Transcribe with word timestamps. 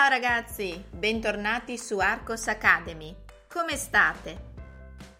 Ciao 0.00 0.08
ragazzi, 0.08 0.82
bentornati 0.88 1.76
su 1.76 1.98
Arcos 1.98 2.46
Academy. 2.46 3.14
Come 3.46 3.76
state? 3.76 4.52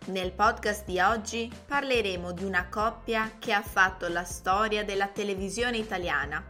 Nel 0.06 0.33
podcast 0.33 0.87
di 0.87 0.99
oggi 0.99 1.53
parleremo 1.67 2.33
di 2.33 2.44
una 2.44 2.67
coppia 2.71 3.33
che 3.38 3.53
ha 3.53 3.61
fatto 3.61 4.08
la 4.08 4.24
storia 4.24 4.83
della 4.83 5.08
televisione 5.08 5.76
italiana. 5.76 6.43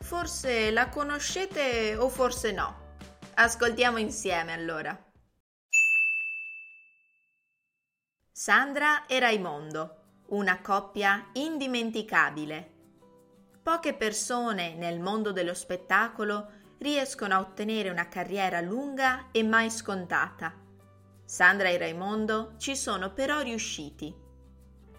Forse 0.00 0.70
la 0.70 0.90
conoscete 0.90 1.96
o 1.96 2.10
forse 2.10 2.52
no. 2.52 2.96
Ascoltiamo 3.36 3.96
insieme 3.96 4.52
allora. 4.52 4.94
Sandra 8.30 9.06
e 9.06 9.18
Raimondo, 9.18 10.24
una 10.26 10.60
coppia 10.60 11.30
indimenticabile. 11.32 12.70
Poche 13.62 13.94
persone 13.94 14.74
nel 14.74 15.00
mondo 15.00 15.32
dello 15.32 15.54
spettacolo 15.54 16.60
riescono 16.82 17.34
a 17.34 17.40
ottenere 17.40 17.88
una 17.88 18.08
carriera 18.08 18.60
lunga 18.60 19.28
e 19.30 19.42
mai 19.42 19.70
scontata. 19.70 20.52
Sandra 21.24 21.68
e 21.68 21.78
Raimondo 21.78 22.54
ci 22.58 22.76
sono 22.76 23.12
però 23.12 23.40
riusciti. 23.40 24.14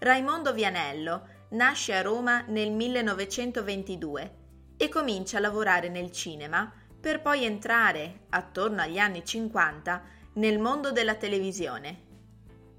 Raimondo 0.00 0.52
Vianello 0.52 1.28
nasce 1.50 1.94
a 1.94 2.02
Roma 2.02 2.40
nel 2.48 2.72
1922 2.72 4.36
e 4.76 4.88
comincia 4.88 5.36
a 5.36 5.40
lavorare 5.40 5.88
nel 5.88 6.10
cinema 6.10 6.72
per 6.98 7.20
poi 7.20 7.44
entrare, 7.44 8.22
attorno 8.30 8.80
agli 8.80 8.98
anni 8.98 9.24
50, 9.24 10.02
nel 10.34 10.58
mondo 10.58 10.90
della 10.90 11.14
televisione. 11.14 12.02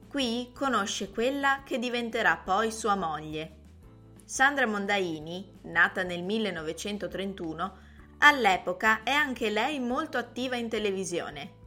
Qui 0.09 0.51
conosce 0.53 1.11
quella 1.11 1.61
che 1.63 1.77
diventerà 1.77 2.37
poi 2.37 2.71
sua 2.71 2.95
moglie. 2.95 3.63
Sandra 4.25 4.65
Mondaini, 4.65 5.59
nata 5.63 6.01
nel 6.01 6.23
1931, 6.23 7.77
all'epoca 8.27 9.03
è 9.03 9.11
anche 9.11 9.51
lei 9.51 9.79
molto 9.79 10.17
attiva 10.17 10.55
in 10.55 10.67
televisione. 10.67 11.63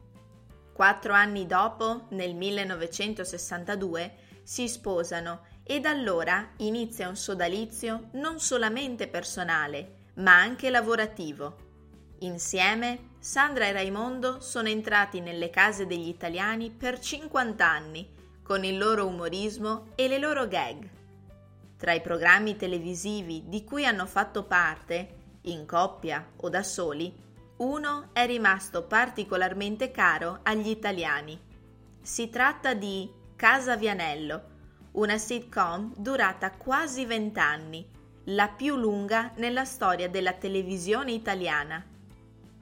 Quattro 0.73 1.13
anni 1.13 1.45
dopo, 1.45 2.07
nel 2.09 2.35
1962, 2.35 4.15
si 4.43 4.67
sposano 4.67 5.45
e 5.63 5.79
da 5.79 5.91
allora 5.91 6.51
inizia 6.57 7.07
un 7.07 7.15
sodalizio 7.15 8.09
non 8.13 8.39
solamente 8.39 9.07
personale, 9.07 10.07
ma 10.15 10.35
anche 10.35 10.69
lavorativo. 10.69 11.67
Insieme, 12.19 13.11
Sandra 13.19 13.67
e 13.67 13.71
Raimondo 13.71 14.41
sono 14.41 14.67
entrati 14.67 15.21
nelle 15.21 15.49
case 15.49 15.85
degli 15.85 16.09
italiani 16.09 16.71
per 16.71 16.99
50 16.99 17.65
anni, 17.65 18.09
con 18.43 18.65
il 18.65 18.77
loro 18.77 19.05
umorismo 19.05 19.91
e 19.95 20.09
le 20.09 20.17
loro 20.17 20.45
gag. 20.47 20.89
Tra 21.77 21.93
i 21.93 22.01
programmi 22.01 22.57
televisivi 22.57 23.43
di 23.47 23.63
cui 23.63 23.85
hanno 23.85 24.05
fatto 24.05 24.43
parte, 24.43 25.18
in 25.51 25.65
coppia 25.65 26.31
o 26.37 26.49
da 26.49 26.63
soli, 26.63 27.13
uno 27.57 28.09
è 28.13 28.25
rimasto 28.25 28.83
particolarmente 28.83 29.91
caro 29.91 30.39
agli 30.43 30.69
italiani. 30.69 31.37
Si 32.01 32.29
tratta 32.29 32.73
di 32.73 33.11
Casa 33.35 33.75
Vianello, 33.75 34.43
una 34.93 35.17
sitcom 35.17 35.93
durata 35.97 36.51
quasi 36.51 37.05
vent'anni, 37.05 37.85
la 38.25 38.47
più 38.47 38.75
lunga 38.75 39.31
nella 39.35 39.65
storia 39.65 40.09
della 40.09 40.33
televisione 40.33 41.11
italiana. 41.11 41.85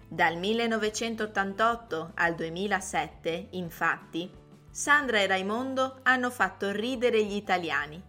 Dal 0.08 0.38
1988 0.38 2.12
al 2.16 2.34
2007, 2.34 3.48
infatti, 3.52 4.32
Sandra 4.72 5.20
e 5.20 5.28
Raimondo 5.28 6.00
hanno 6.04 6.32
fatto 6.32 6.72
ridere 6.72 7.24
gli 7.24 7.36
italiani. 7.36 8.02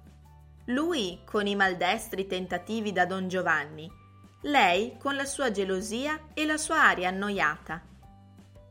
Lui 0.67 1.21
con 1.25 1.47
i 1.47 1.57
maldestri 1.57 2.27
tentativi 2.27 2.93
da 2.93 3.05
Don 3.07 3.29
Giovanni 3.29 3.98
lei 4.43 4.97
con 4.99 5.17
la 5.17 5.25
sua 5.25 5.51
gelosia 5.51 6.29
e 6.33 6.47
la 6.47 6.57
sua 6.57 6.83
aria 6.83 7.09
annoiata. 7.09 7.83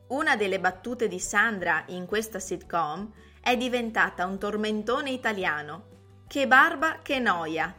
Una 0.08 0.36
delle 0.36 0.58
battute 0.58 1.08
di 1.08 1.20
Sandra 1.20 1.84
in 1.88 2.06
questa 2.06 2.38
sitcom 2.38 3.12
è 3.42 3.56
diventata 3.56 4.24
un 4.24 4.38
tormentone 4.38 5.10
italiano. 5.10 5.96
Che 6.26 6.46
barba, 6.46 7.00
che 7.02 7.18
noia! 7.18 7.74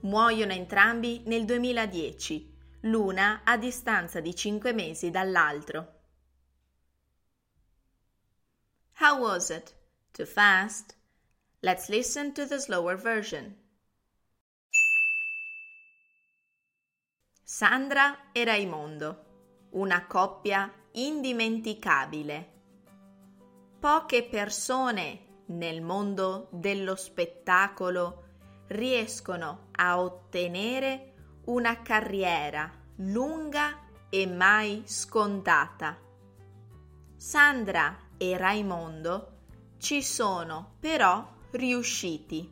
Muoiono 0.00 0.52
entrambi 0.52 1.22
nel 1.26 1.44
2010, 1.44 2.56
l'una 2.82 3.42
a 3.44 3.56
distanza 3.56 4.20
di 4.20 4.34
cinque 4.34 4.72
mesi 4.72 5.10
dall'altro. 5.10 5.98
How 8.98 9.18
was 9.18 9.50
it? 9.50 9.74
Too 10.12 10.26
fast? 10.26 10.96
Let's 11.60 11.88
listen 11.88 12.32
to 12.32 12.46
the 12.46 12.58
slower 12.58 12.96
version. 12.96 13.59
Sandra 17.52 18.30
e 18.30 18.44
Raimondo, 18.44 19.24
una 19.70 20.06
coppia 20.06 20.72
indimenticabile. 20.92 22.52
Poche 23.80 24.22
persone 24.22 25.42
nel 25.46 25.82
mondo 25.82 26.46
dello 26.52 26.94
spettacolo 26.94 28.22
riescono 28.68 29.66
a 29.72 30.00
ottenere 30.00 31.40
una 31.46 31.82
carriera 31.82 32.70
lunga 32.98 33.80
e 34.08 34.28
mai 34.28 34.84
scontata. 34.86 35.98
Sandra 37.16 38.10
e 38.16 38.36
Raimondo 38.36 39.38
ci 39.78 40.04
sono 40.04 40.76
però 40.78 41.28
riusciti. 41.50 42.48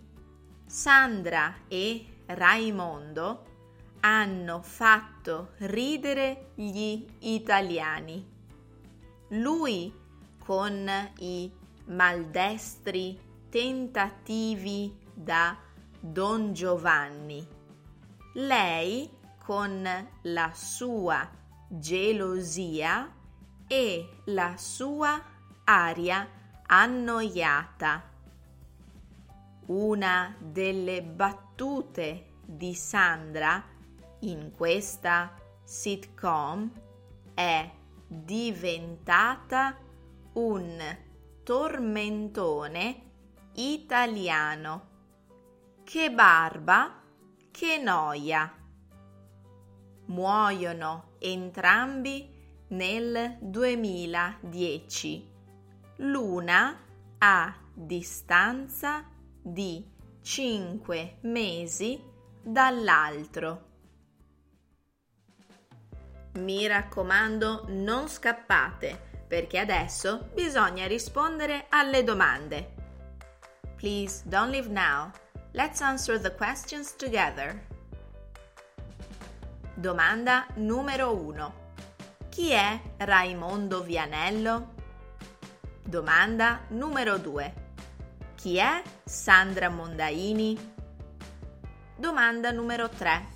Sandra 0.65 1.55
e 1.67 2.05
Raimondo 2.27 3.45
hanno 4.01 4.61
fatto 4.61 5.53
ridere 5.57 6.51
gli 6.53 7.03
italiani. 7.19 8.23
Lui 9.29 9.91
con 10.37 10.87
i 11.19 11.51
maldestri 11.85 13.19
tentativi 13.49 14.95
da 15.11 15.57
Don 15.99 16.53
Giovanni. 16.53 17.47
Lei 18.33 19.09
con 19.43 20.07
la 20.21 20.51
sua 20.53 21.27
gelosia 21.67 23.11
e 23.67 24.09
la 24.25 24.55
sua 24.57 25.31
aria 25.65 26.27
annoiata. 26.67 28.11
Una 29.67 30.35
delle 30.39 31.01
battute 31.01 32.31
di 32.45 32.73
Sandra 32.73 33.63
in 34.19 34.51
questa 34.55 35.33
sitcom 35.63 36.69
è 37.33 37.71
diventata 38.05 39.77
un 40.33 40.97
tormentone 41.43 43.01
italiano. 43.53 44.91
Che 45.83 46.11
barba, 46.11 47.01
che 47.51 47.77
noia. 47.77 48.51
Muoiono 50.05 51.11
entrambi 51.19 52.29
nel 52.69 53.37
2010, 53.39 55.32
l'una 55.97 56.77
a 57.19 57.55
distanza 57.73 59.05
di 59.41 59.85
5 60.21 61.17
mesi 61.21 62.01
dall'altro. 62.41 63.71
Mi 66.33 66.65
raccomando, 66.65 67.65
non 67.67 68.07
scappate, 68.07 69.25
perché 69.27 69.59
adesso 69.59 70.29
bisogna 70.33 70.87
rispondere 70.87 71.67
alle 71.69 72.03
domande. 72.03 72.73
Please 73.75 74.23
don't 74.25 74.49
leave 74.49 74.69
now. 74.69 75.11
Let's 75.51 75.81
answer 75.81 76.19
the 76.19 76.33
questions 76.33 76.95
together. 76.95 77.67
Domanda 79.75 80.47
numero 80.55 81.15
1. 81.15 81.53
Chi 82.29 82.51
è 82.51 82.79
Raimondo 82.97 83.83
Vianello? 83.83 84.73
Domanda 85.85 86.61
numero 86.69 87.17
2. 87.17 87.53
Chi 88.35 88.55
è 88.57 88.81
Sandra 89.03 89.67
Mondaini? 89.67 90.57
Domanda 91.97 92.51
numero 92.51 92.87
3. 92.87 93.27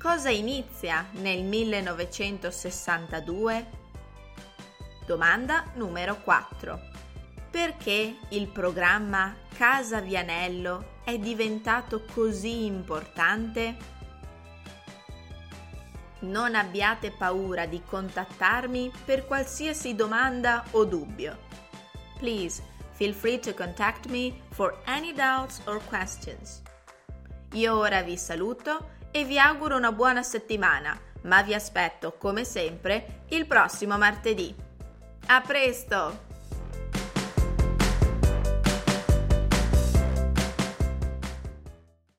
Cosa 0.00 0.30
inizia 0.30 1.04
nel 1.12 1.44
1962? 1.44 3.66
Domanda 5.04 5.64
numero 5.74 6.16
4. 6.16 6.80
Perché 7.50 8.16
il 8.30 8.48
programma 8.48 9.36
Casa 9.54 10.00
Vianello 10.00 11.00
è 11.04 11.18
diventato 11.18 12.04
così 12.10 12.64
importante? 12.64 13.97
Non 16.20 16.54
abbiate 16.54 17.12
paura 17.12 17.66
di 17.66 17.82
contattarmi 17.84 18.90
per 19.04 19.24
qualsiasi 19.26 19.94
domanda 19.94 20.64
o 20.72 20.84
dubbio. 20.84 21.46
Please 22.18 22.62
feel 22.92 23.14
free 23.14 23.38
to 23.38 23.54
contact 23.54 24.06
me 24.08 24.34
for 24.50 24.76
any 24.86 25.12
doubts 25.12 25.60
or 25.66 25.80
questions. 25.88 26.60
Io 27.52 27.76
ora 27.76 28.02
vi 28.02 28.16
saluto 28.16 28.96
e 29.12 29.24
vi 29.24 29.38
auguro 29.38 29.76
una 29.76 29.92
buona 29.92 30.22
settimana, 30.22 30.98
ma 31.22 31.42
vi 31.42 31.54
aspetto 31.54 32.16
come 32.18 32.44
sempre 32.44 33.24
il 33.28 33.46
prossimo 33.46 33.96
martedì. 33.96 34.54
A 35.26 35.40
presto! 35.40 36.27